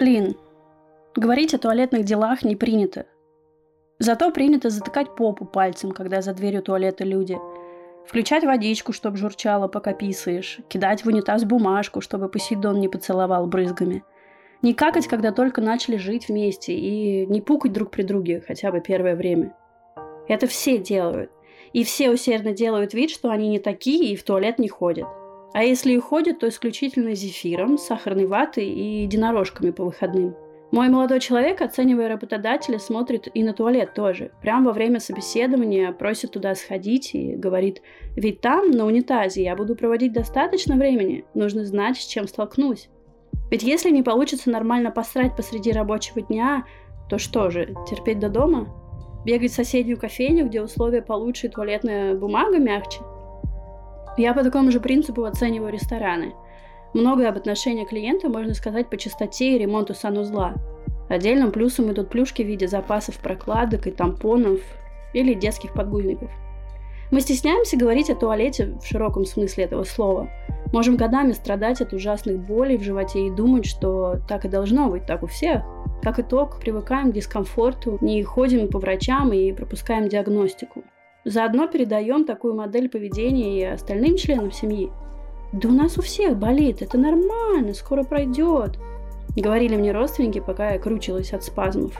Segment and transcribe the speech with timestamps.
[0.00, 0.34] Блин,
[1.14, 3.04] говорить о туалетных делах не принято.
[3.98, 7.36] Зато принято затыкать попу пальцем, когда за дверью туалета люди.
[8.06, 10.60] Включать водичку, чтобы журчало, пока писаешь.
[10.70, 14.02] Кидать в унитаз бумажку, чтобы Посейдон не поцеловал брызгами.
[14.62, 16.72] Не какать, когда только начали жить вместе.
[16.72, 19.54] И не пукать друг при друге хотя бы первое время.
[20.28, 21.30] Это все делают.
[21.74, 25.06] И все усердно делают вид, что они не такие и в туалет не ходят.
[25.52, 30.36] А если и ходят, то исключительно зефиром, сахарной ватой и единорожками по выходным.
[30.70, 34.30] Мой молодой человек, оценивая работодателя, смотрит и на туалет тоже.
[34.40, 37.82] Прямо во время собеседования просит туда сходить и говорит,
[38.14, 42.88] ведь там, на унитазе, я буду проводить достаточно времени, нужно знать, с чем столкнусь.
[43.50, 46.64] Ведь если не получится нормально посрать посреди рабочего дня,
[47.08, 48.68] то что же, терпеть до дома?
[49.24, 53.00] Бегать в соседнюю кофейню, где условия получше и туалетная бумага мягче?
[54.20, 56.34] Я по такому же принципу оцениваю рестораны.
[56.92, 60.56] Многое об отношении клиента можно сказать по чистоте и ремонту санузла.
[61.08, 64.60] Отдельным плюсом идут плюшки в виде запасов прокладок и тампонов
[65.14, 66.30] или детских подгузников.
[67.10, 70.28] Мы стесняемся говорить о туалете в широком смысле этого слова.
[70.70, 75.06] Можем годами страдать от ужасных болей в животе и думать, что так и должно быть,
[75.06, 75.62] так у всех.
[76.02, 80.84] Как итог, привыкаем к дискомфорту, не ходим по врачам и пропускаем диагностику.
[81.24, 84.90] Заодно передаем такую модель поведения и остальным членам семьи.
[85.52, 88.78] «Да у нас у всех болит, это нормально, скоро пройдет»,—
[89.36, 91.92] говорили мне родственники, пока я кручилась от спазмов.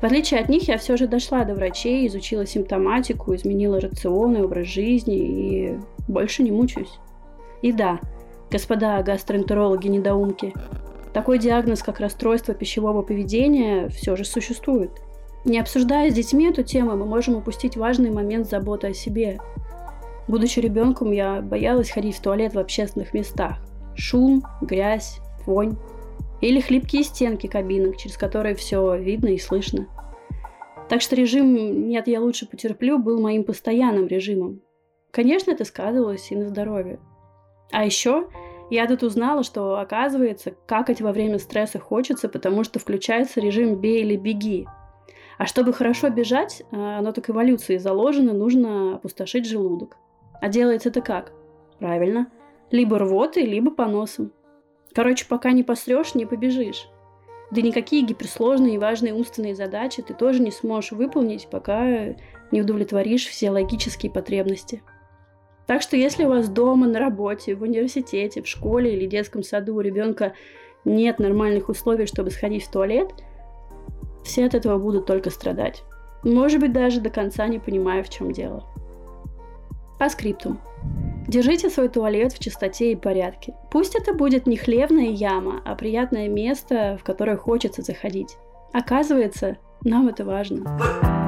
[0.00, 4.42] В отличие от них, я все же дошла до врачей, изучила симптоматику, изменила рацион и
[4.42, 6.98] образ жизни и больше не мучаюсь.
[7.60, 8.00] И да,
[8.50, 10.54] господа гастроэнтерологи-недоумки,
[11.12, 14.90] такой диагноз, как расстройство пищевого поведения, все же существует–
[15.44, 19.40] не обсуждая с детьми эту тему, мы можем упустить важный момент заботы о себе.
[20.28, 23.56] Будучи ребенком, я боялась ходить в туалет в общественных местах.
[23.96, 25.76] Шум, грязь, вонь.
[26.40, 29.88] Или хлипкие стенки кабинок, через которые все видно и слышно.
[30.88, 34.60] Так что режим «нет, я лучше потерплю» был моим постоянным режимом.
[35.10, 37.00] Конечно, это сказывалось и на здоровье.
[37.70, 38.28] А еще
[38.70, 44.02] я тут узнала, что, оказывается, какать во время стресса хочется, потому что включается режим «бей
[44.02, 44.66] или беги»,
[45.38, 49.96] а чтобы хорошо бежать, э, оно так эволюции заложено, нужно опустошить желудок.
[50.40, 51.32] А делается это как?
[51.78, 52.30] Правильно.
[52.70, 54.32] Либо рвотой, либо поносом.
[54.94, 56.88] Короче, пока не посрешь, не побежишь.
[57.50, 62.14] Да никакие гиперсложные и важные умственные задачи ты тоже не сможешь выполнить, пока
[62.50, 64.82] не удовлетворишь все логические потребности.
[65.66, 69.76] Так что если у вас дома, на работе, в университете, в школе или детском саду
[69.76, 70.32] у ребенка
[70.84, 73.12] нет нормальных условий, чтобы сходить в туалет–
[74.24, 75.82] все от этого будут только страдать.
[76.22, 78.64] Может быть, даже до конца не понимая, в чем дело.
[79.98, 80.60] По скриптум.
[81.28, 83.54] Держите свой туалет в чистоте и порядке.
[83.70, 88.36] Пусть это будет не хлевная яма, а приятное место, в которое хочется заходить.
[88.72, 91.21] Оказывается, нам это важно.